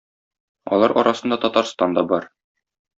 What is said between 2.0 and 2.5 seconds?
да бар.